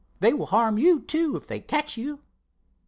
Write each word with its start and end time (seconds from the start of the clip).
They 0.19 0.33
will 0.33 0.47
harm 0.47 0.79
you, 0.79 1.01
too, 1.01 1.35
if 1.35 1.45
they 1.45 1.59
catch 1.59 1.95
you." 1.95 2.21